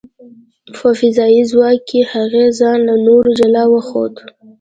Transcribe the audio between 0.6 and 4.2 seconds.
په فضايي ځواک کې، هغې ځان له نورو جلا وښود.